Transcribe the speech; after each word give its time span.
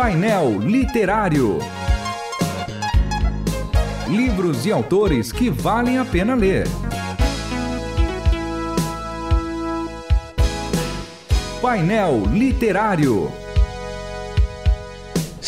Painel 0.00 0.60
Literário. 0.60 1.58
Livros 4.06 4.64
e 4.64 4.70
autores 4.70 5.32
que 5.32 5.50
valem 5.50 5.98
a 5.98 6.04
pena 6.04 6.36
ler. 6.36 6.68
Painel 11.60 12.22
Literário. 12.32 13.47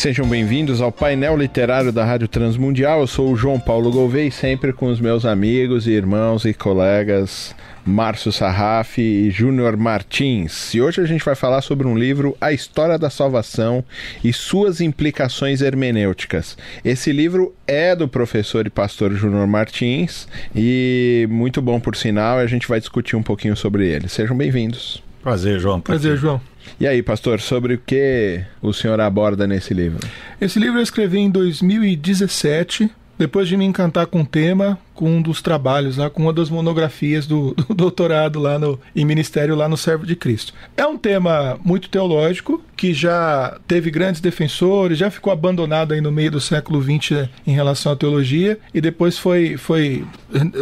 Sejam 0.01 0.27
bem-vindos 0.27 0.81
ao 0.81 0.91
painel 0.91 1.37
literário 1.37 1.91
da 1.91 2.03
Rádio 2.03 2.27
Transmundial. 2.27 3.01
Eu 3.01 3.05
sou 3.05 3.31
o 3.31 3.35
João 3.35 3.59
Paulo 3.59 3.91
Gouveia, 3.91 4.31
sempre 4.31 4.73
com 4.73 4.87
os 4.87 4.99
meus 4.99 5.25
amigos, 5.25 5.85
irmãos 5.85 6.43
e 6.43 6.55
colegas 6.55 7.53
Márcio 7.85 8.31
Sarraf 8.31 8.97
e 8.97 9.29
Júnior 9.29 9.77
Martins. 9.77 10.73
E 10.73 10.81
hoje 10.81 11.01
a 11.01 11.05
gente 11.05 11.23
vai 11.23 11.35
falar 11.35 11.61
sobre 11.61 11.85
um 11.85 11.95
livro, 11.95 12.35
A 12.41 12.51
História 12.51 12.97
da 12.97 13.11
Salvação 13.11 13.85
e 14.23 14.33
suas 14.33 14.81
implicações 14.81 15.61
hermenêuticas. 15.61 16.57
Esse 16.83 17.11
livro 17.11 17.53
é 17.67 17.95
do 17.95 18.07
professor 18.07 18.65
e 18.65 18.71
pastor 18.71 19.13
Júnior 19.13 19.45
Martins 19.45 20.27
e 20.55 21.27
muito 21.29 21.61
bom 21.61 21.79
por 21.79 21.95
sinal, 21.95 22.39
e 22.39 22.43
a 22.43 22.47
gente 22.47 22.67
vai 22.67 22.79
discutir 22.79 23.15
um 23.15 23.21
pouquinho 23.21 23.55
sobre 23.55 23.87
ele. 23.87 24.09
Sejam 24.09 24.35
bem-vindos. 24.35 25.10
Prazer, 25.21 25.59
João. 25.59 25.79
Prazer, 25.79 26.17
João. 26.17 26.41
E 26.79 26.87
aí, 26.87 27.03
pastor, 27.03 27.39
sobre 27.39 27.75
o 27.75 27.77
que 27.77 28.43
o 28.61 28.73
senhor 28.73 28.99
aborda 28.99 29.45
nesse 29.45 29.73
livro? 29.73 29.99
Esse 30.39 30.59
livro 30.59 30.79
eu 30.79 30.83
escrevi 30.83 31.19
em 31.19 31.29
2017, 31.29 32.89
depois 33.17 33.47
de 33.47 33.55
me 33.55 33.65
encantar 33.65 34.07
com 34.07 34.21
o 34.21 34.25
tema, 34.25 34.79
com 35.01 35.09
um 35.09 35.19
dos 35.19 35.41
trabalhos 35.41 35.97
lá, 35.97 36.11
com 36.11 36.21
uma 36.21 36.31
das 36.31 36.51
monografias 36.51 37.25
do, 37.25 37.55
do 37.55 37.73
doutorado 37.73 38.39
lá 38.39 38.59
no 38.59 38.79
em 38.95 39.03
ministério 39.03 39.55
lá 39.55 39.67
no 39.67 39.75
Servo 39.75 40.05
de 40.05 40.15
Cristo. 40.15 40.53
É 40.77 40.85
um 40.85 40.95
tema 40.95 41.59
muito 41.65 41.89
teológico 41.89 42.63
que 42.77 42.93
já 42.93 43.57
teve 43.67 43.89
grandes 43.89 44.21
defensores, 44.21 44.99
já 44.99 45.09
ficou 45.09 45.33
abandonado 45.33 45.93
aí 45.93 46.01
no 46.01 46.11
meio 46.11 46.29
do 46.29 46.39
século 46.39 46.79
XX 46.83 47.11
né, 47.11 47.29
em 47.47 47.51
relação 47.51 47.91
à 47.91 47.95
teologia 47.95 48.59
e 48.71 48.79
depois 48.79 49.17
foi 49.17 49.57
foi 49.57 50.05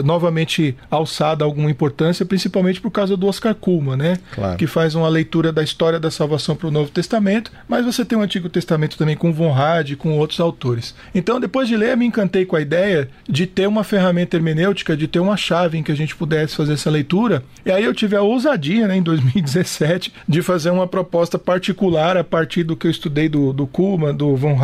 novamente 0.04 0.76
alçado 0.90 1.44
alguma 1.44 1.70
importância, 1.70 2.26
principalmente 2.26 2.80
por 2.80 2.92
causa 2.92 3.18
do 3.18 3.28
Oscar 3.28 3.54
Kuhlman, 3.54 3.98
né? 3.98 4.18
Claro. 4.34 4.58
Que 4.58 4.68
faz 4.68 4.96
uma 4.96 5.10
leitura 5.10 5.52
da 5.52 5.64
história 5.64 6.00
da 6.00 6.10
salvação 6.10 6.56
para 6.56 6.68
o 6.68 6.72
Novo 6.72 6.92
Testamento, 6.92 7.52
mas 7.68 7.86
você 7.86 8.06
tem 8.06 8.18
o 8.18 8.22
Antigo 8.22 8.48
Testamento 8.48 8.98
também 8.98 9.18
com 9.18 9.34
Von 9.34 9.52
Rad 9.52 9.90
e 9.90 9.96
com 9.98 10.18
outros 10.18 10.40
autores. 10.40 10.96
Então, 11.14 11.40
depois 11.40 11.68
de 11.68 11.76
ler, 11.76 11.96
me 11.98 12.06
encantei 12.06 12.46
com 12.46 12.56
a 12.56 12.62
ideia 12.62 13.10
de 13.28 13.46
ter 13.46 13.68
uma 13.68 13.84
ferramenta 13.84 14.29
hermenêutica, 14.36 14.96
de 14.96 15.08
ter 15.08 15.20
uma 15.20 15.38
chave 15.38 15.78
em 15.78 15.84
que 15.84 15.92
a 15.92 15.96
gente 15.96 16.16
pudesse 16.16 16.56
fazer 16.56 16.74
essa 16.74 16.90
leitura. 16.90 17.44
E 17.66 17.72
aí 17.72 17.84
eu 17.84 17.94
tive 17.94 18.16
a 18.16 18.22
ousadia, 18.22 18.88
né, 18.88 18.98
em 18.98 19.04
2017, 19.04 20.14
de 20.28 20.42
fazer 20.42 20.70
uma 20.70 20.88
proposta 20.88 21.38
particular 21.38 22.18
a 22.18 22.24
partir 22.24 22.64
do 22.64 22.76
que 22.76 22.88
eu 22.88 22.92
estudei 22.92 23.30
do, 23.30 23.54
do 23.54 23.68
Kuhlman, 23.68 24.16
do 24.16 24.36
Von 24.36 24.58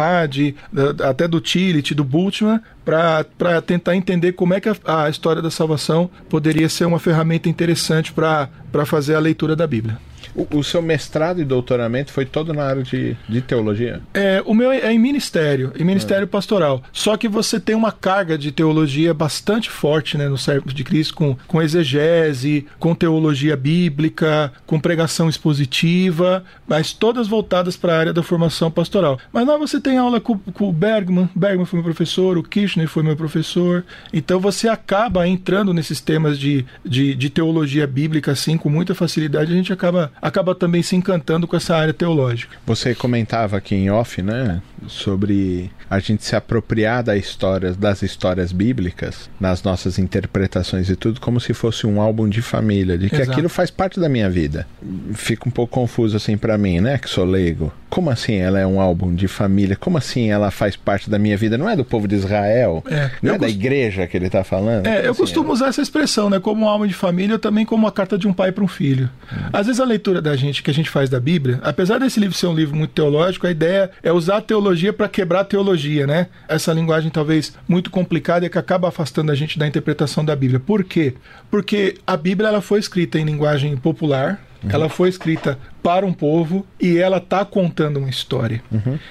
da, 0.71 1.09
até 1.09 1.27
do 1.27 1.39
Tillich, 1.39 1.93
do 1.93 2.03
Bultmann, 2.03 2.59
para 2.83 3.61
tentar 3.61 3.95
entender 3.95 4.33
como 4.33 4.53
é 4.53 4.59
que 4.59 4.69
a, 4.69 4.75
a 4.86 5.09
história 5.09 5.41
da 5.41 5.49
salvação 5.49 6.09
poderia 6.30 6.69
ser 6.69 6.86
uma 6.86 6.99
ferramenta 6.99 7.49
interessante 7.49 8.13
para 8.13 8.49
fazer 8.86 9.16
a 9.16 9.19
leitura 9.19 9.55
da 9.55 9.66
Bíblia. 9.66 9.97
O, 10.36 10.59
o, 10.59 10.64
seu 10.64 10.81
mestrado 10.81 11.41
e 11.41 11.45
doutoramento 11.45 12.11
foi 12.11 12.25
todo 12.25 12.53
na 12.53 12.64
área 12.64 12.83
de, 12.83 13.16
de 13.28 13.41
teologia? 13.41 14.02
É, 14.14 14.44
o 14.45 14.53
meu 14.53 14.72
é 14.72 14.92
em 14.92 15.00
ministério, 15.00 15.72
em 15.77 15.83
ministério 15.83 16.23
é. 16.23 16.27
pastoral. 16.27 16.83
Só 16.92 17.16
que 17.16 17.27
você 17.27 17.59
tem 17.59 17.75
uma 17.75 17.92
carga 17.92 18.38
de 18.38 18.52
teologia 18.52 19.14
bastante 19.14 19.69
forte 19.69 20.17
né, 20.17 20.27
no 20.27 20.38
Servo 20.38 20.73
de 20.73 20.83
Cristo, 20.83 21.16
com, 21.16 21.38
com 21.47 21.61
exegese, 21.61 22.66
com 22.80 22.94
teologia 22.94 23.55
bíblica, 23.55 24.52
com 24.66 24.80
pregação 24.80 25.30
expositiva, 25.30 26.44
mas 26.67 26.92
todas 26.92 27.27
voltadas 27.27 27.77
para 27.77 27.94
a 27.94 27.99
área 27.99 28.14
da 28.14 28.23
formação 28.23 28.70
pastoral. 28.70 29.20
Mas 29.31 29.47
lá 29.47 29.58
você 29.58 29.80
tem 29.80 29.97
aula 29.97 30.20
com, 30.20 30.38
com 30.38 30.70
o 30.70 30.73
Bergman, 30.73 31.30
Bergman 31.36 31.65
foi 31.65 31.77
meu 31.77 31.83
professor, 31.83 32.38
o 32.38 32.43
Kirchner 32.43 32.88
foi 32.88 33.04
meu 33.04 33.15
professor. 33.15 33.86
Então 34.14 34.39
você 34.39 34.67
acaba 34.67 35.27
entrando 35.27 35.73
nesses 35.73 36.02
temas 36.02 36.38
de, 36.38 36.65
de, 36.83 37.15
de 37.15 37.30
teologia 37.30 37.88
bíblica 37.88 38.32
assim 38.32 38.58
com 38.58 38.70
muita 38.70 38.93
facilidade. 38.95 39.52
A 39.52 39.55
gente 39.55 39.73
acaba 39.73 40.11
acaba 40.25 40.55
também 40.55 40.81
se 40.81 40.95
encantando 40.95 41.47
com 41.47 41.55
essa 41.55 41.75
área 41.75 41.93
teológica. 41.93 42.58
Você 42.65 42.95
comentava 42.95 43.58
aqui 43.58 43.75
em 43.75 43.91
off, 43.91 44.21
né, 44.21 44.61
sobre 44.87 45.71
a 45.89 45.99
gente 45.99 46.23
se 46.25 46.35
apropriar 46.35 47.03
da 47.03 47.15
história, 47.15 47.73
das 47.73 48.01
histórias 48.01 48.51
bíblicas 48.51 49.29
nas 49.39 49.61
nossas 49.63 49.97
interpretações 49.99 50.89
e 50.89 50.95
tudo 50.95 51.19
como 51.21 51.39
se 51.39 51.53
fosse 51.53 51.85
um 51.85 52.01
álbum 52.01 52.27
de 52.27 52.41
família, 52.41 52.97
de 52.97 53.09
que 53.09 53.15
Exato. 53.17 53.31
aquilo 53.31 53.49
faz 53.49 53.69
parte 53.69 53.99
da 53.99 54.09
minha 54.09 54.29
vida. 54.29 54.67
Fica 55.13 55.47
um 55.47 55.51
pouco 55.51 55.73
confuso 55.73 56.17
assim 56.17 56.37
para 56.37 56.57
mim, 56.57 56.79
né, 56.79 56.97
que 56.97 57.09
sou 57.09 57.25
leigo. 57.25 57.71
Como 57.89 58.09
assim 58.09 58.35
ela 58.35 58.59
é 58.59 58.67
um 58.67 58.81
álbum 58.81 59.15
de 59.15 59.25
família? 59.27 59.75
Como 59.75 59.97
assim 59.97 60.29
ela 60.29 60.51
faz 60.51 60.75
parte 60.75 61.09
da 61.09 61.17
minha 61.17 61.37
vida? 61.37 61.57
Não 61.57 61.69
é 61.69 61.75
do 61.77 61.85
povo 61.85 62.07
de 62.09 62.15
Israel? 62.15 62.83
É, 62.89 63.09
não 63.21 63.35
é 63.35 63.37
da 63.37 63.45
cost- 63.45 63.57
igreja 63.57 64.05
que 64.05 64.17
ele 64.17 64.29
tá 64.29 64.43
falando? 64.43 64.85
É, 64.85 65.05
eu 65.07 65.11
Assim, 65.11 65.21
costumo 65.21 65.53
usar 65.53 65.67
essa 65.67 65.81
expressão, 65.81 66.29
né? 66.29 66.37
Como 66.39 66.65
um 66.65 66.67
álbum 66.67 66.85
de 66.87 66.93
família, 66.93 67.39
também 67.39 67.65
como 67.65 67.87
a 67.87 67.91
carta 67.91 68.17
de 68.17 68.27
um 68.27 68.33
pai 68.33 68.52
para 68.52 68.63
um 68.63 68.67
filho. 68.67 69.09
Às 69.53 69.67
vezes 69.67 69.79
a 69.79 69.85
leitura 69.85 70.21
da 70.21 70.35
gente, 70.35 70.61
que 70.61 70.69
a 70.69 70.73
gente 70.73 70.89
faz 70.89 71.09
da 71.09 71.21
Bíblia, 71.21 71.59
apesar 71.63 71.97
desse 71.99 72.19
livro 72.19 72.35
ser 72.35 72.47
um 72.47 72.53
livro 72.53 72.75
muito 72.75 72.91
teológico, 72.91 73.47
a 73.47 73.52
ideia 73.52 73.89
é 74.03 74.11
usar 74.11 74.37
a 74.37 74.41
teologia 74.41 74.74
para 74.93 75.09
quebrar 75.09 75.41
a 75.41 75.45
teologia, 75.45 76.05
né? 76.05 76.27
Essa 76.47 76.73
linguagem 76.73 77.09
talvez 77.09 77.53
muito 77.67 77.89
complicada 77.89 78.45
e 78.45 78.49
que 78.49 78.58
acaba 78.58 78.87
afastando 78.87 79.31
a 79.31 79.36
gente 79.36 79.58
da 79.58 79.67
interpretação 79.67 80.23
da 80.23 80.36
Bíblia. 80.36 80.59
Por 80.59 80.83
quê? 80.83 81.15
Porque 81.49 81.95
a 82.05 82.17
Bíblia 82.17 82.49
ela 82.49 82.61
foi 82.61 82.80
escrita 82.80 83.19
em 83.19 83.25
linguagem 83.25 83.75
popular, 83.77 84.39
ela 84.70 84.89
foi 84.89 85.09
escrita 85.09 85.58
para 85.83 86.05
um 86.05 86.14
povo 86.14 86.65
e 86.81 86.98
ela 86.98 87.17
está 87.17 87.45
contando 87.45 87.98
uma 87.98 88.09
história. 88.09 88.61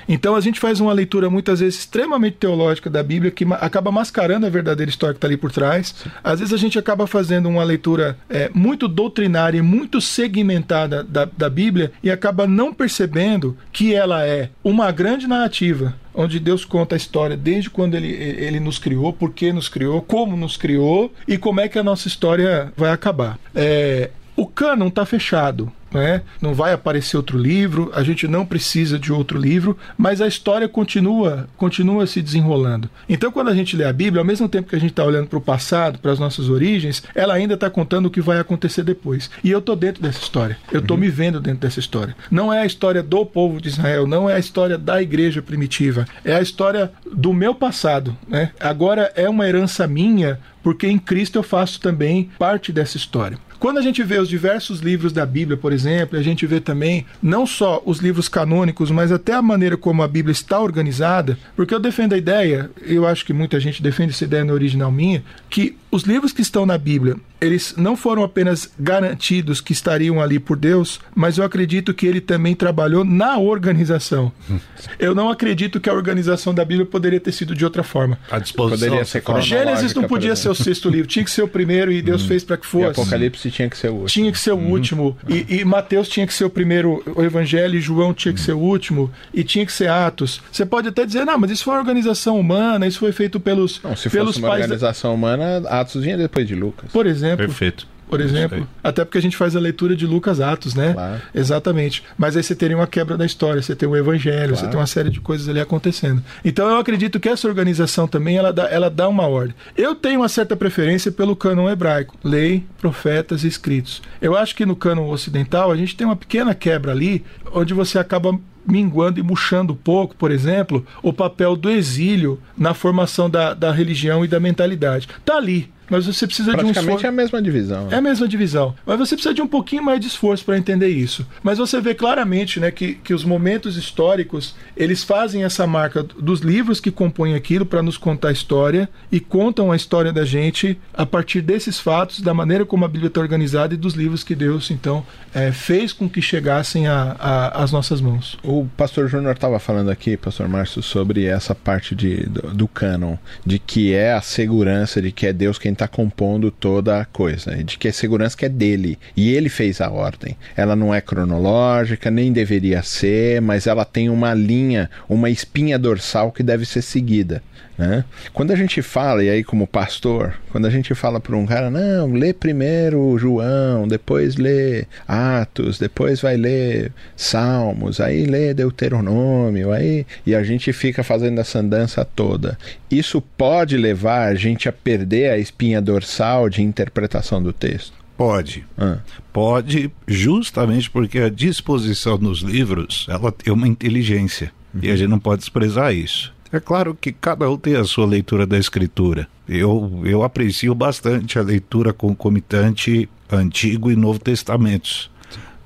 Então 0.08 0.34
a 0.34 0.40
gente 0.40 0.58
faz 0.58 0.80
uma 0.80 0.92
leitura 0.92 1.30
muitas 1.30 1.60
vezes 1.60 1.78
extremamente 1.80 2.36
teológica 2.38 2.90
da 2.90 3.02
Bíblia 3.02 3.30
que 3.30 3.44
ma- 3.44 3.56
acaba 3.56 3.92
mascarando 3.92 4.44
a 4.46 4.50
verdadeira 4.50 4.90
história 4.90 5.14
que 5.14 5.18
está 5.18 5.28
ali 5.28 5.36
por 5.36 5.52
trás. 5.52 5.94
Às 6.22 6.40
vezes 6.40 6.52
a 6.52 6.56
gente 6.56 6.78
acaba 6.78 7.06
fazendo 7.06 7.48
uma 7.48 7.62
leitura 7.62 8.18
é, 8.28 8.50
muito 8.52 8.88
doutrinária 8.88 9.58
e 9.58 9.62
muito 9.62 10.00
segmentada 10.00 11.04
da, 11.04 11.24
da 11.26 11.48
Bíblia 11.48 11.92
e 12.02 12.10
acaba 12.10 12.46
não 12.46 12.74
percebendo 12.74 13.56
que 13.72 13.94
ela 13.94 14.26
é 14.26 14.50
uma 14.64 14.90
grande 14.90 15.26
narrativa 15.28 15.94
onde 16.16 16.38
Deus 16.38 16.64
conta 16.64 16.94
a 16.94 16.96
história 16.96 17.36
desde 17.36 17.68
quando 17.70 17.94
ele, 17.96 18.08
ele 18.08 18.60
nos 18.60 18.78
criou, 18.78 19.12
por 19.12 19.32
que 19.32 19.52
nos 19.52 19.68
criou, 19.68 20.00
como 20.00 20.36
nos 20.36 20.56
criou 20.56 21.12
e 21.26 21.36
como 21.36 21.60
é 21.60 21.68
que 21.68 21.78
a 21.78 21.82
nossa 21.82 22.06
história 22.08 22.72
vai 22.76 22.90
acabar. 22.90 23.36
É, 23.54 24.10
cânon 24.54 24.88
está 24.88 25.04
fechado. 25.04 25.72
Né? 25.94 26.22
Não 26.42 26.52
vai 26.52 26.72
aparecer 26.72 27.16
outro 27.16 27.38
livro, 27.38 27.92
a 27.94 28.02
gente 28.02 28.26
não 28.26 28.44
precisa 28.44 28.98
de 28.98 29.12
outro 29.12 29.38
livro, 29.38 29.78
mas 29.96 30.20
a 30.20 30.26
história 30.26 30.68
continua, 30.68 31.48
continua 31.56 32.04
se 32.06 32.20
desenrolando. 32.20 32.90
Então, 33.08 33.30
quando 33.30 33.48
a 33.48 33.54
gente 33.54 33.76
lê 33.76 33.84
a 33.84 33.92
Bíblia, 33.92 34.20
ao 34.20 34.26
mesmo 34.26 34.48
tempo 34.48 34.68
que 34.68 34.74
a 34.74 34.80
gente 34.80 34.90
está 34.90 35.04
olhando 35.04 35.28
para 35.28 35.38
o 35.38 35.40
passado, 35.40 36.00
para 36.00 36.10
as 36.10 36.18
nossas 36.18 36.48
origens, 36.48 37.04
ela 37.14 37.34
ainda 37.34 37.54
está 37.54 37.70
contando 37.70 38.06
o 38.06 38.10
que 38.10 38.20
vai 38.20 38.40
acontecer 38.40 38.82
depois. 38.82 39.30
E 39.42 39.50
eu 39.50 39.60
estou 39.60 39.76
dentro 39.76 40.02
dessa 40.02 40.20
história, 40.20 40.58
eu 40.72 40.80
estou 40.80 40.96
me 40.96 41.08
vendo 41.08 41.40
dentro 41.40 41.60
dessa 41.60 41.78
história. 41.78 42.16
Não 42.30 42.52
é 42.52 42.62
a 42.62 42.66
história 42.66 43.02
do 43.02 43.24
povo 43.24 43.60
de 43.60 43.68
Israel, 43.68 44.06
não 44.06 44.28
é 44.28 44.34
a 44.34 44.38
história 44.38 44.76
da 44.76 45.00
igreja 45.00 45.40
primitiva, 45.40 46.06
é 46.24 46.34
a 46.34 46.42
história 46.42 46.92
do 47.10 47.32
meu 47.32 47.54
passado. 47.54 48.16
Né? 48.26 48.50
Agora 48.58 49.12
é 49.14 49.28
uma 49.28 49.46
herança 49.46 49.86
minha, 49.86 50.40
porque 50.62 50.88
em 50.88 50.98
Cristo 50.98 51.38
eu 51.38 51.42
faço 51.42 51.80
também 51.80 52.30
parte 52.38 52.72
dessa 52.72 52.96
história. 52.96 53.38
Quando 53.64 53.78
a 53.78 53.82
gente 53.82 54.02
vê 54.02 54.18
os 54.18 54.28
diversos 54.28 54.80
livros 54.80 55.12
da 55.12 55.24
Bíblia, 55.24 55.56
por 55.56 55.72
exemplo, 55.72 55.83
a 55.86 56.22
gente 56.22 56.46
vê 56.46 56.60
também 56.60 57.06
não 57.22 57.46
só 57.46 57.82
os 57.84 57.98
livros 57.98 58.28
canônicos, 58.28 58.90
mas 58.90 59.12
até 59.12 59.32
a 59.34 59.42
maneira 59.42 59.76
como 59.76 60.02
a 60.02 60.08
Bíblia 60.08 60.32
está 60.32 60.60
organizada, 60.60 61.38
porque 61.56 61.74
eu 61.74 61.80
defendo 61.80 62.14
a 62.14 62.18
ideia, 62.18 62.70
eu 62.82 63.06
acho 63.06 63.24
que 63.24 63.32
muita 63.32 63.58
gente 63.60 63.82
defende 63.82 64.12
essa 64.12 64.24
ideia 64.24 64.44
na 64.44 64.52
original 64.52 64.90
minha, 64.90 65.22
que 65.48 65.76
os 65.90 66.02
livros 66.02 66.32
que 66.32 66.42
estão 66.42 66.66
na 66.66 66.78
Bíblia, 66.78 67.16
eles 67.44 67.74
não 67.76 67.96
foram 67.96 68.22
apenas 68.24 68.70
garantidos 68.78 69.60
que 69.60 69.72
estariam 69.72 70.20
ali 70.20 70.38
por 70.38 70.56
Deus, 70.56 71.00
mas 71.14 71.38
eu 71.38 71.44
acredito 71.44 71.92
que 71.92 72.06
ele 72.06 72.20
também 72.20 72.54
trabalhou 72.54 73.04
na 73.04 73.38
organização. 73.38 74.32
Eu 74.98 75.14
não 75.14 75.28
acredito 75.30 75.80
que 75.80 75.88
a 75.88 75.92
organização 75.94 76.54
da 76.54 76.64
Bíblia 76.64 76.86
poderia 76.86 77.18
ter 77.18 77.32
sido 77.32 77.54
de 77.54 77.64
outra 77.64 77.82
forma. 77.82 78.18
À 78.30 78.38
disposição. 78.38 78.88
Poderia 78.88 79.04
ser 79.04 79.22
Gênesis 79.40 79.94
não 79.94 80.04
podia 80.04 80.36
ser 80.36 80.48
o 80.48 80.54
sexto 80.54 80.88
livro, 80.88 81.06
tinha 81.06 81.24
que 81.24 81.30
ser 81.30 81.42
o 81.42 81.48
primeiro 81.48 81.90
e 81.90 82.00
Deus 82.02 82.24
fez 82.24 82.44
para 82.44 82.56
que 82.56 82.66
E 82.66 82.68
fosse. 82.68 83.00
Apocalipse 83.00 83.50
tinha 83.50 83.68
que 83.68 83.76
ser 83.76 83.88
o 83.88 83.92
último. 83.94 84.08
Tinha 84.08 84.32
que 84.32 84.38
ser 84.38 84.52
o 84.52 84.58
último. 84.58 85.16
E, 85.28 85.58
e 85.60 85.64
Mateus 85.64 86.08
tinha 86.08 86.26
que 86.26 86.32
ser 86.34 86.44
o 86.44 86.50
primeiro, 86.50 87.02
o 87.16 87.22
Evangelho, 87.22 87.76
e 87.76 87.80
João 87.80 88.12
tinha 88.14 88.32
que 88.32 88.40
ser 88.40 88.52
o 88.52 88.58
último, 88.58 89.10
e 89.32 89.42
tinha 89.42 89.64
que 89.66 89.72
ser 89.72 89.88
Atos. 89.88 90.40
Você 90.52 90.64
pode 90.64 90.88
até 90.88 91.04
dizer, 91.04 91.24
não, 91.24 91.38
mas 91.38 91.50
isso 91.50 91.64
foi 91.64 91.74
uma 91.74 91.80
organização 91.80 92.38
humana, 92.38 92.86
isso 92.86 92.98
foi 92.98 93.12
feito 93.12 93.40
pelos, 93.40 93.80
Não, 93.82 93.96
se 93.96 94.08
pelos 94.10 94.28
fosse 94.28 94.38
uma 94.40 94.48
pais. 94.48 94.60
da- 94.60 94.64
organização 94.74 95.14
humana, 95.14 95.58
Atos 95.68 96.02
vinha 96.02 96.16
depois 96.16 96.46
de 96.46 96.54
Lucas. 96.54 96.90
Por 96.92 97.06
exemplo. 97.06 97.33
Perfeito. 97.36 97.86
por 98.06 98.20
exemplo. 98.20 98.68
Até 98.82 99.04
porque 99.04 99.18
a 99.18 99.22
gente 99.22 99.36
faz 99.36 99.56
a 99.56 99.60
leitura 99.60 99.96
de 99.96 100.06
Lucas 100.06 100.38
Atos, 100.40 100.74
né? 100.74 100.92
Claro. 100.92 101.20
Exatamente. 101.34 102.04
Mas 102.16 102.36
aí 102.36 102.42
você 102.44 102.54
teria 102.54 102.76
uma 102.76 102.86
quebra 102.86 103.16
da 103.16 103.26
história, 103.26 103.60
você 103.60 103.74
tem 103.74 103.88
o 103.88 103.96
evangelho, 103.96 104.50
Claro. 104.50 104.56
você 104.56 104.66
tem 104.68 104.78
uma 104.78 104.86
série 104.86 105.10
de 105.10 105.20
coisas 105.20 105.48
ali 105.48 105.58
acontecendo. 105.58 106.22
Então 106.44 106.68
eu 106.68 106.76
acredito 106.78 107.18
que 107.18 107.28
essa 107.28 107.48
organização 107.48 108.06
também 108.06 108.36
ela 108.36 108.52
dá, 108.52 108.68
ela 108.68 108.88
dá 108.90 109.08
uma 109.08 109.26
ordem. 109.26 109.54
Eu 109.76 109.94
tenho 109.96 110.20
uma 110.20 110.28
certa 110.28 110.54
preferência 110.54 111.10
pelo 111.10 111.34
cânon 111.34 111.68
hebraico, 111.68 112.16
lei, 112.22 112.64
profetas 112.78 113.42
e 113.42 113.48
escritos. 113.48 114.00
Eu 114.20 114.36
acho 114.36 114.54
que 114.54 114.64
no 114.66 114.76
cânon 114.76 115.08
ocidental 115.08 115.72
a 115.72 115.76
gente 115.76 115.96
tem 115.96 116.06
uma 116.06 116.14
pequena 116.14 116.54
quebra 116.54 116.92
ali, 116.92 117.24
onde 117.52 117.74
você 117.74 117.98
acaba 117.98 118.38
minguando 118.66 119.18
e 119.18 119.22
murchando 119.22 119.72
um 119.72 119.76
pouco, 119.76 120.14
por 120.14 120.30
exemplo, 120.30 120.86
o 121.02 121.12
papel 121.12 121.56
do 121.56 121.68
exílio 121.70 122.40
na 122.56 122.72
formação 122.74 123.28
da, 123.28 123.52
da 123.54 123.72
religião 123.72 124.24
e 124.24 124.28
da 124.28 124.38
mentalidade. 124.40 125.08
Está 125.18 125.36
ali, 125.36 125.70
mas 125.88 126.06
você 126.06 126.26
precisa 126.26 126.52
de 126.52 126.64
um 126.64 126.72
Praticamente 126.72 127.06
é 127.06 127.08
a 127.08 127.12
mesma 127.12 127.42
divisão. 127.42 127.88
É 127.90 127.96
a 127.96 128.00
mesma 128.00 128.26
divisão. 128.26 128.74
Mas 128.86 128.98
você 128.98 129.14
precisa 129.14 129.34
de 129.34 129.42
um 129.42 129.46
pouquinho 129.46 129.82
mais 129.82 130.00
de 130.00 130.06
esforço 130.06 130.44
para 130.44 130.56
entender 130.56 130.88
isso. 130.88 131.26
Mas 131.42 131.58
você 131.58 131.80
vê 131.80 131.94
claramente 131.94 132.58
né, 132.58 132.70
que, 132.70 132.94
que 132.94 133.12
os 133.12 133.24
momentos 133.24 133.76
históricos 133.76 134.54
eles 134.76 135.02
fazem 135.04 135.44
essa 135.44 135.66
marca 135.66 136.02
dos 136.02 136.40
livros 136.40 136.80
que 136.80 136.90
compõem 136.90 137.34
aquilo 137.34 137.66
para 137.66 137.82
nos 137.82 137.96
contar 137.96 138.28
a 138.28 138.32
história 138.32 138.88
e 139.10 139.20
contam 139.20 139.70
a 139.70 139.76
história 139.76 140.12
da 140.12 140.24
gente 140.24 140.78
a 140.92 141.04
partir 141.04 141.40
desses 141.40 141.78
fatos, 141.78 142.20
da 142.20 142.34
maneira 142.34 142.64
como 142.64 142.84
a 142.84 142.88
Bíblia 142.88 143.08
está 143.08 143.20
organizada 143.20 143.74
e 143.74 143.76
dos 143.76 143.94
livros 143.94 144.24
que 144.24 144.34
Deus 144.34 144.70
então 144.70 145.04
é, 145.34 145.52
fez 145.52 145.92
com 145.92 146.08
que 146.08 146.22
chegassem 146.22 146.84
às 146.88 147.70
nossas 147.72 148.00
mãos. 148.00 148.38
O 148.42 148.66
pastor 148.76 149.08
Júnior 149.08 149.34
estava 149.34 149.58
falando 149.58 149.90
aqui, 149.90 150.16
pastor 150.16 150.48
Márcio, 150.48 150.82
sobre 150.82 151.24
essa 151.26 151.54
parte 151.54 151.94
de, 151.94 152.24
do, 152.24 152.54
do 152.54 152.68
cânon, 152.68 153.16
de 153.44 153.58
que 153.58 153.92
é 153.92 154.12
a 154.12 154.20
segurança 154.20 155.00
de 155.00 155.12
que 155.12 155.26
é 155.26 155.32
Deus 155.32 155.58
quem 155.58 155.73
está 155.74 155.86
compondo 155.86 156.50
toda 156.50 157.00
a 157.00 157.04
coisa, 157.04 157.62
de 157.62 157.78
que 157.78 157.88
é 157.88 157.92
segurança 157.92 158.36
que 158.36 158.46
é 158.46 158.48
dele. 158.48 158.98
E 159.16 159.34
ele 159.34 159.48
fez 159.48 159.80
a 159.80 159.90
ordem. 159.90 160.36
Ela 160.56 160.74
não 160.74 160.94
é 160.94 161.00
cronológica, 161.00 162.10
nem 162.10 162.32
deveria 162.32 162.82
ser, 162.82 163.40
mas 163.42 163.66
ela 163.66 163.84
tem 163.84 164.08
uma 164.08 164.32
linha, 164.32 164.90
uma 165.08 165.28
espinha 165.28 165.78
dorsal 165.78 166.32
que 166.32 166.42
deve 166.42 166.64
ser 166.64 166.82
seguida. 166.82 167.42
Né? 167.76 168.04
Quando 168.32 168.52
a 168.52 168.56
gente 168.56 168.80
fala, 168.82 169.24
e 169.24 169.28
aí 169.28 169.42
como 169.42 169.66
pastor, 169.66 170.34
quando 170.52 170.66
a 170.66 170.70
gente 170.70 170.94
fala 170.94 171.18
para 171.18 171.36
um 171.36 171.44
cara, 171.44 171.70
não, 171.70 172.12
lê 172.12 172.32
primeiro 172.32 173.18
João, 173.18 173.88
depois 173.88 174.36
lê 174.36 174.86
Atos, 175.08 175.76
depois 175.76 176.20
vai 176.20 176.36
ler 176.36 176.92
Salmos, 177.16 178.00
aí 178.00 178.26
lê 178.26 178.54
Deuteronômio, 178.54 179.72
aí 179.72 180.06
e 180.24 180.36
a 180.36 180.44
gente 180.44 180.72
fica 180.72 181.02
fazendo 181.02 181.40
essa 181.40 181.58
andança 181.58 182.04
toda. 182.04 182.56
Isso 182.88 183.20
pode 183.20 183.76
levar 183.76 184.28
a 184.28 184.34
gente 184.36 184.68
a 184.68 184.72
perder 184.72 185.32
a 185.32 185.38
espinha 185.64 185.80
dorsal 185.80 186.48
de 186.48 186.62
interpretação 186.62 187.42
do 187.42 187.52
texto? 187.52 187.92
Pode. 188.16 188.64
Ah. 188.78 188.98
Pode, 189.32 189.90
justamente 190.06 190.90
porque 190.90 191.18
a 191.18 191.28
disposição 191.28 192.18
nos 192.18 192.40
livros 192.40 193.06
ela 193.08 193.32
tem 193.32 193.52
uma 193.52 193.66
inteligência. 193.66 194.52
Uhum. 194.72 194.80
E 194.82 194.90
a 194.90 194.96
gente 194.96 195.08
não 195.08 195.18
pode 195.18 195.40
desprezar 195.40 195.92
isso. 195.94 196.32
É 196.52 196.60
claro 196.60 196.96
que 197.00 197.12
cada 197.12 197.50
um 197.50 197.56
tem 197.56 197.74
a 197.74 197.84
sua 197.84 198.06
leitura 198.06 198.46
da 198.46 198.56
escritura. 198.56 199.26
Eu, 199.48 200.02
eu 200.04 200.22
aprecio 200.22 200.74
bastante 200.74 201.38
a 201.38 201.42
leitura 201.42 201.92
concomitante 201.92 203.08
Antigo 203.30 203.90
e 203.90 203.96
Novo 203.96 204.20
Testamentos. 204.20 205.10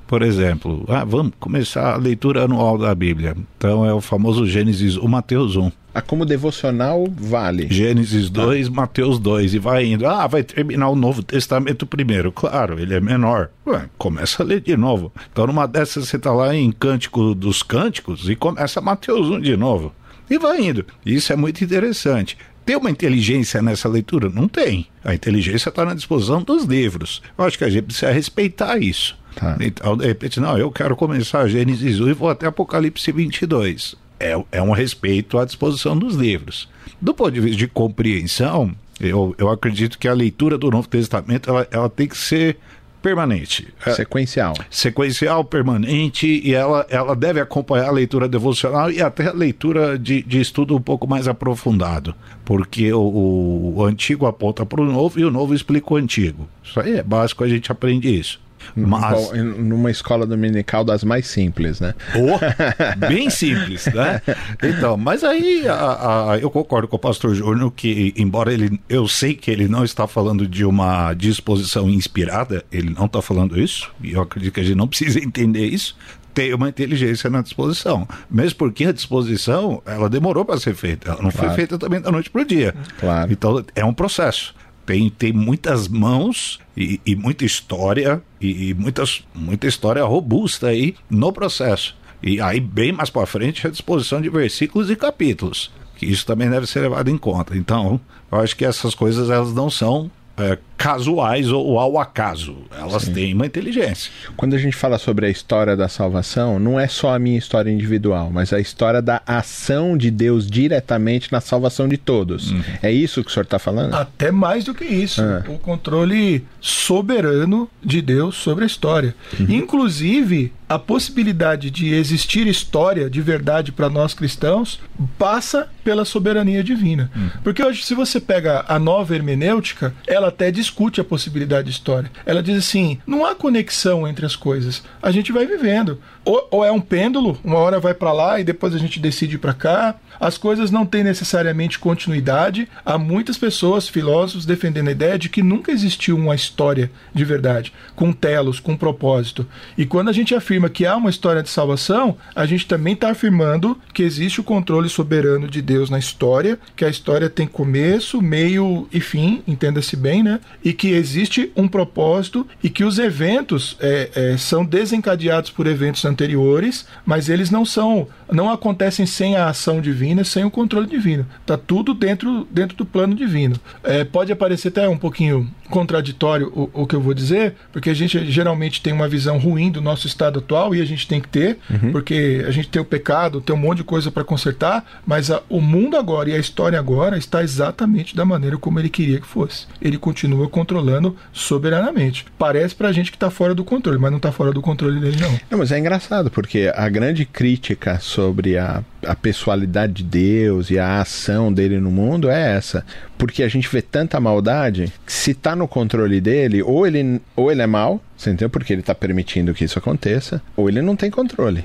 Por 0.06 0.22
exemplo, 0.22 0.86
ah, 0.88 1.04
vamos 1.04 1.34
começar 1.38 1.92
a 1.92 1.98
leitura 1.98 2.44
anual 2.44 2.78
da 2.78 2.94
Bíblia. 2.94 3.36
Então 3.58 3.84
é 3.84 3.92
o 3.92 4.00
famoso 4.00 4.46
Gênesis 4.46 4.96
1, 4.96 5.06
Mateus 5.06 5.54
1. 5.54 5.70
Ah, 5.98 6.00
como 6.00 6.24
devocional 6.24 7.08
vale. 7.10 7.66
Gênesis 7.68 8.30
2, 8.30 8.68
ah. 8.68 8.70
Mateus 8.70 9.18
2, 9.18 9.54
e 9.54 9.58
vai 9.58 9.84
indo. 9.84 10.06
Ah, 10.06 10.28
vai 10.28 10.44
terminar 10.44 10.88
o 10.90 10.94
Novo 10.94 11.24
Testamento 11.24 11.84
primeiro. 11.84 12.30
Claro, 12.30 12.78
ele 12.78 12.94
é 12.94 13.00
menor. 13.00 13.50
Ué, 13.66 13.88
começa 13.98 14.44
a 14.44 14.46
ler 14.46 14.60
de 14.60 14.76
novo. 14.76 15.12
Então, 15.32 15.48
numa 15.48 15.66
dessas, 15.66 16.08
você 16.08 16.16
está 16.16 16.32
lá 16.32 16.54
em 16.54 16.70
Cântico 16.70 17.34
dos 17.34 17.64
Cânticos 17.64 18.30
e 18.30 18.36
começa 18.36 18.80
Mateus 18.80 19.28
1 19.28 19.40
de 19.40 19.56
novo. 19.56 19.92
E 20.30 20.38
vai 20.38 20.60
indo. 20.60 20.86
Isso 21.04 21.32
é 21.32 21.36
muito 21.36 21.64
interessante. 21.64 22.38
Tem 22.64 22.76
uma 22.76 22.92
inteligência 22.92 23.60
nessa 23.60 23.88
leitura? 23.88 24.28
Não 24.28 24.46
tem. 24.46 24.86
A 25.02 25.14
inteligência 25.14 25.68
está 25.68 25.84
na 25.84 25.94
disposição 25.94 26.42
dos 26.42 26.64
livros. 26.64 27.20
Eu 27.36 27.44
acho 27.44 27.58
que 27.58 27.64
a 27.64 27.70
gente 27.70 27.86
precisa 27.86 28.12
respeitar 28.12 28.78
isso. 28.78 29.18
Tá. 29.34 29.56
Então, 29.60 29.96
de 29.96 30.06
repente, 30.06 30.38
não, 30.38 30.56
eu 30.56 30.70
quero 30.70 30.94
começar 30.94 31.48
Gênesis 31.48 31.98
1 31.98 32.08
e 32.08 32.12
vou 32.12 32.30
até 32.30 32.46
Apocalipse 32.46 33.10
22. 33.10 33.96
É, 34.20 34.36
é 34.52 34.62
um 34.62 34.72
respeito 34.72 35.38
à 35.38 35.44
disposição 35.44 35.96
dos 35.96 36.14
livros. 36.14 36.68
Do 37.00 37.14
ponto 37.14 37.30
de 37.30 37.40
vista 37.40 37.56
de 37.56 37.68
compreensão, 37.68 38.74
eu, 39.00 39.34
eu 39.38 39.48
acredito 39.48 39.98
que 39.98 40.08
a 40.08 40.12
leitura 40.12 40.58
do 40.58 40.70
Novo 40.70 40.88
Testamento 40.88 41.48
ela, 41.48 41.68
ela 41.70 41.88
tem 41.88 42.08
que 42.08 42.16
ser 42.16 42.58
permanente. 43.00 43.68
É, 43.86 43.92
sequencial. 43.92 44.54
Sequencial, 44.70 45.44
permanente, 45.44 46.26
e 46.26 46.52
ela, 46.52 46.86
ela 46.90 47.14
deve 47.14 47.40
acompanhar 47.40 47.88
a 47.88 47.92
leitura 47.92 48.28
devocional 48.28 48.90
e 48.90 49.00
até 49.00 49.28
a 49.28 49.32
leitura 49.32 49.98
de, 49.98 50.22
de 50.22 50.40
estudo 50.40 50.76
um 50.76 50.80
pouco 50.80 51.06
mais 51.06 51.28
aprofundado. 51.28 52.14
Porque 52.44 52.92
o, 52.92 53.74
o 53.76 53.84
antigo 53.84 54.26
aponta 54.26 54.66
para 54.66 54.80
o 54.80 54.84
novo 54.84 55.18
e 55.18 55.24
o 55.24 55.30
novo 55.30 55.54
explica 55.54 55.94
o 55.94 55.96
antigo. 55.96 56.48
Isso 56.62 56.78
aí 56.80 56.96
é 56.96 57.02
básico, 57.02 57.44
a 57.44 57.48
gente 57.48 57.70
aprende 57.70 58.14
isso. 58.14 58.40
Mas... 58.74 59.32
Numa 59.32 59.90
escola 59.90 60.26
dominical 60.26 60.84
das 60.84 61.04
mais 61.04 61.26
simples, 61.26 61.80
né? 61.80 61.94
Oh, 62.14 62.38
bem 63.06 63.30
simples, 63.30 63.86
né? 63.86 64.20
Então, 64.62 64.96
mas 64.96 65.24
aí 65.24 65.66
a, 65.68 66.32
a, 66.32 66.38
eu 66.38 66.50
concordo 66.50 66.88
com 66.88 66.96
o 66.96 66.98
pastor 66.98 67.34
Júnior 67.34 67.70
que, 67.72 68.12
embora 68.16 68.52
ele, 68.52 68.80
eu 68.88 69.06
sei 69.08 69.34
que 69.34 69.50
ele 69.50 69.68
não 69.68 69.84
está 69.84 70.06
falando 70.06 70.46
de 70.46 70.64
uma 70.64 71.14
disposição 71.14 71.88
inspirada, 71.88 72.64
ele 72.70 72.90
não 72.90 73.06
está 73.06 73.22
falando 73.22 73.58
isso, 73.60 73.90
e 74.02 74.12
eu 74.12 74.22
acredito 74.22 74.54
que 74.54 74.60
a 74.60 74.64
gente 74.64 74.76
não 74.76 74.88
precisa 74.88 75.18
entender 75.18 75.66
isso, 75.66 75.96
tem 76.38 76.54
uma 76.54 76.68
inteligência 76.68 77.28
na 77.28 77.42
disposição. 77.42 78.06
Mesmo 78.30 78.58
porque 78.58 78.84
a 78.84 78.92
disposição, 78.92 79.82
ela 79.84 80.08
demorou 80.08 80.44
para 80.44 80.60
ser 80.60 80.74
feita. 80.74 81.10
Ela 81.10 81.22
não 81.22 81.30
claro. 81.32 81.48
foi 81.48 81.56
feita 81.56 81.76
também 81.76 82.00
da 82.00 82.12
noite 82.12 82.30
para 82.30 82.42
o 82.42 82.44
dia. 82.44 82.74
Claro. 83.00 83.32
Então, 83.32 83.64
é 83.74 83.84
um 83.84 83.92
processo 83.92 84.54
tem, 84.88 85.10
tem 85.10 85.34
muitas 85.34 85.86
mãos 85.86 86.58
e, 86.74 86.98
e 87.04 87.14
muita 87.14 87.44
história 87.44 88.22
e, 88.40 88.70
e, 88.70 88.74
muitas, 88.74 89.22
muita 89.34 89.66
história 89.66 90.02
robusta 90.02 90.68
aí 90.68 90.96
no 91.10 91.30
processo. 91.30 91.94
E 92.22 92.40
aí, 92.40 92.58
bem 92.58 92.90
mais 92.90 93.10
para 93.10 93.26
frente, 93.26 93.66
a 93.66 93.70
disposição 93.70 94.18
de 94.18 94.30
versículos 94.30 94.88
e 94.88 94.96
capítulos. 94.96 95.70
Que 95.94 96.06
isso 96.06 96.24
também 96.24 96.48
deve 96.48 96.66
ser 96.66 96.80
levado 96.80 97.10
em 97.10 97.18
conta. 97.18 97.54
Então, 97.54 98.00
eu 98.32 98.38
acho 98.38 98.56
que 98.56 98.64
essas 98.64 98.94
coisas 98.94 99.28
elas 99.28 99.52
não 99.52 99.68
são 99.68 100.10
é, 100.38 100.58
casuais 100.76 101.50
ou 101.50 101.78
ao 101.78 101.98
acaso. 101.98 102.56
Elas 102.76 103.02
Sim. 103.02 103.12
têm 103.12 103.34
uma 103.34 103.46
inteligência. 103.46 104.12
Quando 104.36 104.54
a 104.54 104.58
gente 104.58 104.76
fala 104.76 104.98
sobre 104.98 105.26
a 105.26 105.28
história 105.28 105.76
da 105.76 105.88
salvação, 105.88 106.58
não 106.58 106.78
é 106.78 106.86
só 106.86 107.14
a 107.14 107.18
minha 107.18 107.38
história 107.38 107.70
individual, 107.70 108.30
mas 108.32 108.52
a 108.52 108.60
história 108.60 109.02
da 109.02 109.20
ação 109.26 109.96
de 109.96 110.10
Deus 110.10 110.48
diretamente 110.48 111.32
na 111.32 111.40
salvação 111.40 111.88
de 111.88 111.96
todos. 111.96 112.52
Uhum. 112.52 112.62
É 112.82 112.92
isso 112.92 113.22
que 113.24 113.30
o 113.30 113.32
senhor 113.32 113.44
está 113.44 113.58
falando? 113.58 113.94
Até 113.94 114.30
mais 114.30 114.64
do 114.64 114.74
que 114.74 114.84
isso. 114.84 115.20
Ah. 115.20 115.44
O 115.48 115.58
controle 115.58 116.44
soberano 116.60 117.68
de 117.82 118.00
Deus 118.00 118.36
sobre 118.36 118.64
a 118.64 118.66
história. 118.66 119.14
Uhum. 119.38 119.46
Inclusive, 119.48 120.52
a 120.68 120.78
possibilidade 120.78 121.70
de 121.70 121.94
existir 121.94 122.46
história 122.46 123.08
de 123.08 123.22
verdade 123.22 123.72
para 123.72 123.88
nós 123.88 124.12
cristãos 124.12 124.80
passa 125.18 125.68
pela 125.82 126.04
soberania 126.04 126.62
divina. 126.62 127.10
Uhum. 127.16 127.30
Porque 127.42 127.64
hoje, 127.64 127.84
se 127.84 127.94
você 127.94 128.20
pega 128.20 128.64
a 128.68 128.78
nova 128.78 129.14
hermenêutica, 129.14 129.94
ela 130.06 130.28
até 130.28 130.50
discute 130.50 131.00
a 131.00 131.04
possibilidade 131.04 131.68
de 131.68 131.74
história. 131.74 132.10
Ela 132.26 132.42
diz 132.42 132.58
assim: 132.58 132.98
não 133.06 133.24
há 133.24 133.34
conexão 133.34 134.06
entre 134.06 134.26
as 134.26 134.36
coisas. 134.36 134.82
A 135.02 135.10
gente 135.10 135.32
vai 135.32 135.46
vivendo. 135.46 136.00
Ou, 136.24 136.46
ou 136.50 136.64
é 136.64 136.70
um 136.70 136.80
pêndulo, 136.80 137.38
uma 137.42 137.58
hora 137.58 137.80
vai 137.80 137.94
para 137.94 138.12
lá 138.12 138.38
e 138.38 138.44
depois 138.44 138.74
a 138.74 138.78
gente 138.78 139.00
decide 139.00 139.38
para 139.38 139.54
cá. 139.54 139.94
As 140.20 140.36
coisas 140.36 140.70
não 140.70 140.84
têm 140.84 141.04
necessariamente 141.04 141.78
continuidade. 141.78 142.68
Há 142.84 142.98
muitas 142.98 143.36
pessoas, 143.36 143.88
filósofos, 143.88 144.46
defendendo 144.46 144.88
a 144.88 144.92
ideia 144.92 145.18
de 145.18 145.28
que 145.28 145.42
nunca 145.42 145.72
existiu 145.72 146.16
uma 146.16 146.34
história 146.34 146.90
de 147.14 147.24
verdade, 147.24 147.72
com 147.94 148.12
telos, 148.12 148.60
com 148.60 148.76
propósito. 148.76 149.46
E 149.76 149.86
quando 149.86 150.08
a 150.08 150.12
gente 150.12 150.34
afirma 150.34 150.68
que 150.68 150.86
há 150.86 150.96
uma 150.96 151.10
história 151.10 151.42
de 151.42 151.50
salvação, 151.50 152.16
a 152.34 152.46
gente 152.46 152.66
também 152.66 152.94
está 152.94 153.10
afirmando 153.10 153.78
que 153.92 154.02
existe 154.02 154.40
o 154.40 154.44
controle 154.44 154.88
soberano 154.88 155.48
de 155.48 155.62
Deus 155.62 155.90
na 155.90 155.98
história, 155.98 156.58
que 156.74 156.84
a 156.84 156.88
história 156.88 157.28
tem 157.28 157.46
começo, 157.46 158.20
meio 158.20 158.88
e 158.92 159.00
fim, 159.00 159.42
entenda-se 159.46 159.96
bem, 159.96 160.22
né? 160.22 160.40
E 160.64 160.72
que 160.72 160.88
existe 160.88 161.52
um 161.56 161.68
propósito 161.68 162.46
e 162.62 162.68
que 162.68 162.84
os 162.84 162.98
eventos 162.98 163.76
é, 163.80 164.10
é, 164.14 164.36
são 164.36 164.64
desencadeados 164.64 165.50
por 165.50 165.66
eventos 165.66 166.04
anteriores, 166.04 166.86
mas 167.04 167.28
eles 167.28 167.50
não 167.50 167.64
são, 167.64 168.08
não 168.30 168.50
acontecem 168.50 169.06
sem 169.06 169.36
a 169.36 169.48
ação 169.48 169.80
divina, 169.80 170.07
sem 170.24 170.44
o 170.44 170.50
controle 170.50 170.86
divino. 170.86 171.26
Tá 171.46 171.56
tudo 171.56 171.94
dentro, 171.94 172.46
dentro 172.50 172.76
do 172.76 172.84
plano 172.84 173.14
divino. 173.14 173.56
É, 173.82 174.04
pode 174.04 174.34
parecer 174.34 174.68
até 174.68 174.88
um 174.88 174.96
pouquinho 174.96 175.48
contraditório 175.68 176.50
o, 176.54 176.82
o, 176.82 176.86
que 176.86 176.94
eu 176.94 177.00
vou 177.00 177.14
dizer, 177.14 177.54
porque 177.72 177.90
a 177.90 177.94
gente 177.94 178.30
geralmente 178.30 178.80
tem 178.82 178.92
uma 178.92 179.08
visão 179.08 179.38
ruim 179.38 179.70
do 179.70 179.80
nosso 179.80 180.06
estado 180.06 180.38
atual 180.38 180.74
e 180.74 180.80
a 180.80 180.84
gente 180.84 181.06
tem 181.06 181.20
que 181.20 181.28
ter, 181.28 181.58
uhum. 181.70 181.92
porque 181.92 182.44
a 182.46 182.50
gente 182.50 182.68
tem 182.68 182.80
o 182.80 182.84
pecado, 182.84 183.40
tem 183.40 183.54
um 183.54 183.58
monte 183.58 183.78
de 183.78 183.84
coisa 183.84 184.10
para 184.10 184.24
consertar, 184.24 184.84
mas 185.06 185.30
a, 185.30 185.42
o 185.48 185.60
mundo 185.60 185.96
agora 185.96 186.30
e 186.30 186.34
a 186.34 186.38
história 186.38 186.78
agora 186.78 187.16
está 187.18 187.42
exatamente 187.42 188.16
da 188.16 188.24
maneira 188.24 188.56
como 188.56 188.78
ele 188.78 188.88
queria 188.88 189.20
que 189.20 189.26
fosse. 189.26 189.66
Ele 189.80 189.98
continua 189.98 190.48
controlando 190.48 191.16
soberanamente. 191.32 192.26
Parece 192.38 192.74
pra 192.74 192.92
gente 192.92 193.10
que 193.10 193.16
está 193.16 193.30
fora 193.30 193.54
do 193.54 193.64
controle, 193.64 193.98
mas 193.98 194.10
não 194.10 194.16
está 194.16 194.32
fora 194.32 194.52
do 194.52 194.62
controle 194.62 195.00
dele 195.00 195.18
não. 195.20 195.40
Não, 195.50 195.58
mas 195.58 195.72
é 195.72 195.78
engraçado 195.78 196.30
porque 196.30 196.72
a 196.74 196.88
grande 196.88 197.24
crítica 197.24 197.98
sobre 198.00 198.56
a 198.56 198.82
a 199.04 199.14
pessoalidade 199.14 199.92
de 199.94 200.04
Deus 200.04 200.70
e 200.70 200.78
a 200.78 201.00
ação 201.00 201.52
dele 201.52 201.78
no 201.78 201.90
mundo 201.90 202.30
é 202.30 202.56
essa. 202.56 202.84
Porque 203.18 203.42
a 203.42 203.48
gente 203.48 203.68
vê 203.68 203.82
tanta 203.82 204.20
maldade, 204.20 204.92
que 205.04 205.12
se 205.12 205.34
tá 205.34 205.56
no 205.56 205.66
controle 205.66 206.20
dele, 206.20 206.62
ou 206.62 206.86
ele, 206.86 207.20
ou 207.34 207.50
ele 207.50 207.60
é 207.60 207.66
mal, 207.66 208.00
você 208.16 208.30
entendeu? 208.30 208.50
Porque 208.50 208.72
ele 208.72 208.82
tá 208.82 208.94
permitindo 208.94 209.54
que 209.54 209.64
isso 209.64 209.78
aconteça, 209.78 210.42
ou 210.56 210.68
ele 210.68 210.80
não 210.80 210.96
tem 210.96 211.10
controle. 211.10 211.64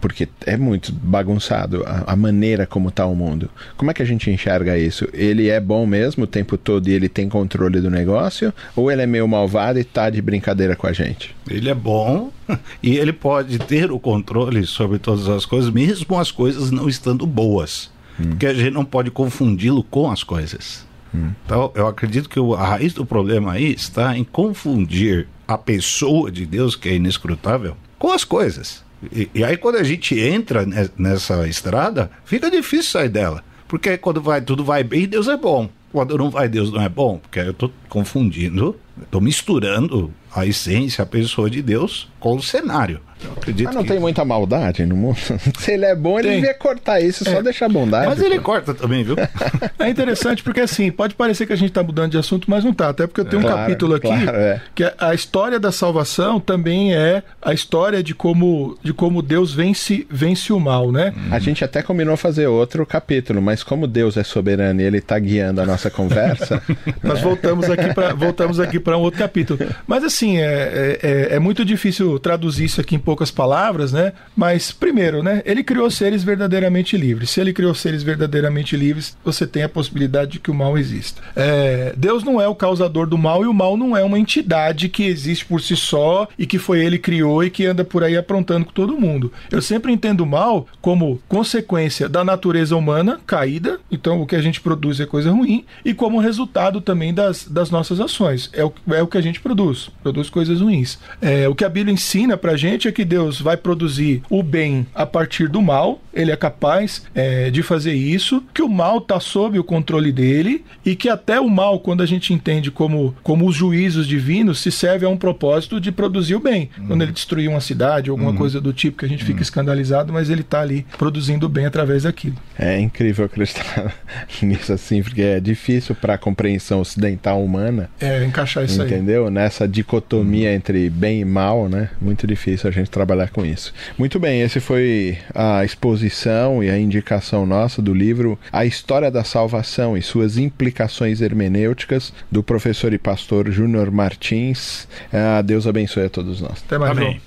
Porque 0.00 0.28
é 0.44 0.56
muito 0.56 0.92
bagunçado 0.92 1.82
a, 1.86 2.12
a 2.12 2.16
maneira 2.16 2.66
como 2.66 2.90
tá 2.90 3.06
o 3.06 3.14
mundo. 3.14 3.50
Como 3.76 3.90
é 3.90 3.94
que 3.94 4.02
a 4.02 4.06
gente 4.06 4.30
enxerga 4.30 4.76
isso? 4.78 5.08
Ele 5.12 5.48
é 5.48 5.60
bom 5.60 5.86
mesmo 5.86 6.24
o 6.24 6.26
tempo 6.26 6.58
todo 6.58 6.88
e 6.88 6.92
ele 6.92 7.08
tem 7.08 7.28
controle 7.28 7.80
do 7.80 7.90
negócio, 7.90 8.52
ou 8.74 8.90
ele 8.90 9.02
é 9.02 9.06
meio 9.06 9.26
malvado 9.26 9.78
e 9.78 9.84
tá 9.84 10.10
de 10.10 10.20
brincadeira 10.20 10.76
com 10.76 10.86
a 10.86 10.92
gente? 10.92 11.34
Ele 11.48 11.70
é 11.70 11.74
bom 11.74 12.30
e 12.82 12.96
ele 12.96 13.12
pode 13.12 13.58
ter 13.58 13.90
o 13.90 13.98
controle 13.98 14.66
sobre 14.66 14.98
todas 14.98 15.28
as 15.28 15.46
coisas, 15.46 15.70
mesmo 15.70 16.18
as 16.18 16.30
coisas 16.30 16.70
não 16.70 16.88
estando 16.88 17.26
boas. 17.26 17.90
Hum. 18.18 18.30
Porque 18.30 18.46
a 18.46 18.54
gente 18.54 18.70
não 18.70 18.84
pode 18.84 19.10
confundi-lo 19.10 19.82
com 19.82 20.10
as 20.10 20.22
coisas. 20.22 20.86
Hum. 21.14 21.30
Então, 21.44 21.70
eu 21.74 21.86
acredito 21.86 22.28
que 22.28 22.40
a 22.54 22.64
raiz 22.64 22.92
do 22.92 23.04
problema 23.04 23.52
aí 23.52 23.72
está 23.72 24.16
em 24.16 24.24
confundir 24.24 25.28
a 25.46 25.56
pessoa 25.56 26.30
de 26.30 26.44
Deus, 26.44 26.74
que 26.74 26.88
é 26.88 26.94
inescrutável, 26.94 27.76
com 27.98 28.10
as 28.12 28.24
coisas. 28.24 28.84
E, 29.12 29.30
e 29.34 29.44
aí, 29.44 29.56
quando 29.56 29.76
a 29.76 29.82
gente 29.82 30.18
entra 30.18 30.66
nessa 30.96 31.46
estrada, 31.46 32.10
fica 32.24 32.50
difícil 32.50 32.90
sair 32.90 33.08
dela. 33.08 33.44
Porque 33.68 33.96
quando 33.98 34.20
vai, 34.20 34.40
tudo 34.40 34.64
vai 34.64 34.82
bem, 34.82 35.06
Deus 35.06 35.28
é 35.28 35.36
bom. 35.36 35.68
Quando 35.92 36.16
não 36.16 36.30
vai, 36.30 36.48
Deus 36.48 36.72
não 36.72 36.82
é 36.82 36.88
bom. 36.88 37.18
Porque 37.18 37.40
eu 37.40 37.50
estou 37.50 37.72
confundindo, 37.88 38.76
estou 39.02 39.20
misturando 39.20 40.12
a 40.34 40.46
essência, 40.46 41.02
a 41.02 41.06
pessoa 41.06 41.48
de 41.48 41.62
Deus 41.62 42.08
com 42.20 42.36
o 42.36 42.42
cenário. 42.42 43.00
Eu 43.24 43.32
acredito 43.32 43.66
Mas 43.66 43.74
não 43.74 43.82
que... 43.82 43.88
tem 43.88 43.98
muita 43.98 44.24
maldade 44.24 44.84
no 44.84 44.94
mundo. 44.94 45.16
Se 45.58 45.72
ele 45.72 45.86
é 45.86 45.94
bom, 45.94 46.18
ele 46.18 46.28
tem. 46.28 46.40
devia 46.40 46.54
cortar 46.54 47.00
isso, 47.00 47.24
só 47.24 47.38
é. 47.38 47.42
deixar 47.42 47.68
bondade. 47.68 48.08
Mas 48.08 48.20
ele 48.20 48.38
corta 48.38 48.74
também, 48.74 49.02
viu? 49.02 49.16
é 49.78 49.88
interessante 49.88 50.42
porque 50.42 50.60
assim, 50.60 50.90
pode 50.90 51.14
parecer 51.14 51.46
que 51.46 51.52
a 51.52 51.56
gente 51.56 51.70
está 51.70 51.82
mudando 51.82 52.10
de 52.10 52.18
assunto, 52.18 52.50
mas 52.50 52.62
não 52.62 52.72
está. 52.72 52.90
Até 52.90 53.06
porque 53.06 53.20
eu 53.20 53.24
tenho 53.24 53.40
é. 53.42 53.44
um 53.44 53.48
claro, 53.48 53.60
capítulo 53.62 53.94
aqui 53.94 54.06
claro, 54.08 54.36
é. 54.36 54.60
que 54.74 54.92
a 54.98 55.14
história 55.14 55.58
da 55.58 55.72
salvação 55.72 56.38
também 56.38 56.94
é 56.94 57.22
a 57.40 57.54
história 57.54 58.02
de 58.02 58.14
como, 58.14 58.76
de 58.82 58.92
como 58.92 59.22
Deus 59.22 59.54
vence, 59.54 60.06
vence 60.10 60.52
o 60.52 60.60
mal, 60.60 60.92
né? 60.92 61.14
Hum. 61.16 61.28
A 61.30 61.38
gente 61.38 61.64
até 61.64 61.82
combinou 61.82 62.16
fazer 62.16 62.46
outro 62.46 62.84
capítulo, 62.84 63.40
mas 63.40 63.62
como 63.62 63.86
Deus 63.86 64.16
é 64.16 64.24
soberano 64.24 64.80
e 64.80 64.84
ele 64.84 64.98
está 64.98 65.18
guiando 65.18 65.60
a 65.60 65.66
nossa 65.66 65.90
conversa. 65.90 66.62
nós 67.02 67.18
né? 67.18 67.22
voltamos 67.22 67.70
aqui 67.70 67.94
para 67.94 68.12
voltamos 68.12 68.60
aqui 68.60 68.78
para 68.78 68.96
um 68.98 69.00
outro 69.00 69.18
capítulo. 69.18 69.58
Mas 69.86 70.04
assim, 70.04 70.25
é, 70.38 70.98
é, 71.02 71.28
é 71.36 71.38
muito 71.38 71.64
difícil 71.64 72.18
traduzir 72.18 72.64
isso 72.64 72.80
aqui 72.80 72.94
em 72.94 72.98
poucas 72.98 73.30
palavras, 73.30 73.92
né? 73.92 74.12
Mas, 74.36 74.72
primeiro, 74.72 75.22
né? 75.22 75.42
Ele 75.44 75.62
criou 75.62 75.90
seres 75.90 76.22
verdadeiramente 76.22 76.96
livres. 76.96 77.30
Se 77.30 77.40
ele 77.40 77.52
criou 77.52 77.74
seres 77.74 78.02
verdadeiramente 78.02 78.76
livres, 78.76 79.16
você 79.24 79.46
tem 79.46 79.62
a 79.62 79.68
possibilidade 79.68 80.32
de 80.32 80.38
que 80.40 80.50
o 80.50 80.54
mal 80.54 80.76
exista. 80.76 81.22
É, 81.34 81.94
Deus 81.96 82.24
não 82.24 82.40
é 82.40 82.48
o 82.48 82.54
causador 82.54 83.06
do 83.06 83.16
mal 83.16 83.42
e 83.44 83.46
o 83.46 83.54
mal 83.54 83.76
não 83.76 83.96
é 83.96 84.02
uma 84.02 84.18
entidade 84.18 84.88
que 84.88 85.04
existe 85.04 85.44
por 85.44 85.60
si 85.60 85.76
só 85.76 86.28
e 86.38 86.46
que 86.46 86.58
foi 86.58 86.84
ele 86.84 86.98
que 86.98 87.06
criou 87.06 87.44
e 87.44 87.50
que 87.50 87.64
anda 87.64 87.84
por 87.84 88.02
aí 88.02 88.16
aprontando 88.16 88.66
com 88.66 88.72
todo 88.72 89.00
mundo. 89.00 89.32
Eu 89.50 89.62
sempre 89.62 89.92
entendo 89.92 90.22
o 90.22 90.26
mal 90.26 90.66
como 90.80 91.20
consequência 91.28 92.08
da 92.08 92.24
natureza 92.24 92.76
humana 92.76 93.20
caída, 93.26 93.78
então 93.90 94.20
o 94.20 94.26
que 94.26 94.34
a 94.34 94.42
gente 94.42 94.60
produz 94.60 94.98
é 94.98 95.06
coisa 95.06 95.30
ruim, 95.30 95.64
e 95.84 95.94
como 95.94 96.18
resultado 96.18 96.80
também 96.80 97.14
das, 97.14 97.46
das 97.46 97.70
nossas 97.70 98.00
ações. 98.00 98.50
É 98.52 98.64
o, 98.64 98.72
é 98.90 99.02
o 99.02 99.06
que 99.06 99.16
a 99.16 99.20
gente 99.20 99.40
produz, 99.40 99.90
produz 100.06 100.30
coisas 100.30 100.60
ruins. 100.60 101.00
É, 101.20 101.48
o 101.48 101.54
que 101.54 101.64
a 101.64 101.68
Bíblia 101.68 101.92
ensina 101.92 102.36
pra 102.36 102.56
gente 102.56 102.86
é 102.86 102.92
que 102.92 103.04
Deus 103.04 103.40
vai 103.40 103.56
produzir 103.56 104.22
o 104.30 104.40
bem 104.40 104.86
a 104.94 105.04
partir 105.04 105.48
do 105.48 105.60
mal, 105.60 106.00
ele 106.14 106.30
é 106.30 106.36
capaz 106.36 107.04
é, 107.12 107.50
de 107.50 107.60
fazer 107.60 107.92
isso, 107.92 108.40
que 108.54 108.62
o 108.62 108.68
mal 108.68 108.98
está 108.98 109.18
sob 109.18 109.58
o 109.58 109.64
controle 109.64 110.12
dele 110.12 110.64
e 110.84 110.94
que 110.94 111.08
até 111.08 111.40
o 111.40 111.48
mal, 111.48 111.80
quando 111.80 112.04
a 112.04 112.06
gente 112.06 112.32
entende 112.32 112.70
como, 112.70 113.16
como 113.20 113.48
os 113.48 113.56
juízos 113.56 114.06
divinos, 114.06 114.60
se 114.60 114.70
serve 114.70 115.04
a 115.04 115.08
um 115.08 115.16
propósito 115.16 115.80
de 115.80 115.90
produzir 115.90 116.36
o 116.36 116.40
bem. 116.40 116.70
Hum. 116.78 116.86
Quando 116.86 117.02
ele 117.02 117.10
destruiu 117.10 117.50
uma 117.50 117.60
cidade, 117.60 118.08
alguma 118.08 118.30
hum. 118.30 118.36
coisa 118.36 118.60
do 118.60 118.72
tipo 118.72 118.98
que 118.98 119.04
a 119.04 119.08
gente 119.08 119.24
fica 119.24 119.40
hum. 119.40 119.42
escandalizado, 119.42 120.12
mas 120.12 120.30
ele 120.30 120.42
está 120.42 120.60
ali 120.60 120.86
produzindo 120.96 121.46
o 121.46 121.48
bem 121.48 121.66
através 121.66 122.04
daquilo. 122.04 122.36
É 122.56 122.78
incrível 122.78 123.24
acreditar 123.24 123.92
nisso 124.40 124.72
assim, 124.72 125.02
porque 125.02 125.22
é 125.22 125.40
difícil 125.40 125.96
para 125.96 126.14
a 126.14 126.18
compreensão 126.18 126.80
ocidental 126.80 127.42
humana. 127.42 127.90
É, 128.00 128.24
encaixar 128.24 128.64
isso 128.64 128.74
entendeu? 128.74 128.94
aí. 128.94 129.02
Entendeu? 129.02 129.30
Nessa 129.30 129.66
dicotomia 129.66 129.95
hum. 130.44 130.54
entre 130.54 130.90
bem 130.90 131.20
e 131.20 131.24
mal, 131.24 131.68
né? 131.68 131.90
Muito 132.00 132.26
difícil 132.26 132.68
a 132.68 132.72
gente 132.72 132.90
trabalhar 132.90 133.30
com 133.30 133.44
isso. 133.44 133.72
Muito 133.98 134.18
bem, 134.18 134.42
esse 134.42 134.60
foi 134.60 135.18
a 135.34 135.64
exposição 135.64 136.62
e 136.62 136.70
a 136.70 136.78
indicação 136.78 137.46
nossa 137.46 137.80
do 137.80 137.94
livro 137.94 138.38
A 138.52 138.64
História 138.64 139.10
da 139.10 139.24
Salvação 139.24 139.96
e 139.96 140.02
suas 140.02 140.38
implicações 140.38 141.20
hermenêuticas 141.20 142.12
do 142.30 142.42
professor 142.42 142.92
e 142.92 142.98
pastor 142.98 143.50
Júnior 143.50 143.90
Martins. 143.90 144.88
Ah, 145.12 145.42
Deus 145.42 145.66
abençoe 145.66 146.04
a 146.04 146.10
todos 146.10 146.40
nós. 146.40 146.62
Até 146.66 146.78
mais. 146.78 146.92
Amém. 146.92 147.20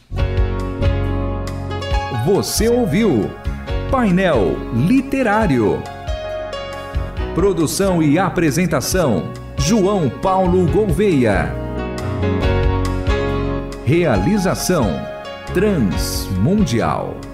Você 2.26 2.68
ouviu 2.68 3.30
Painel 3.90 4.58
Literário. 4.76 5.82
Produção 7.34 8.04
e 8.04 8.20
apresentação 8.20 9.32
João 9.58 10.10
Paulo 10.10 10.66
Gouveia. 10.68 11.69
Realização 13.86 14.86
Transmundial. 15.54 17.29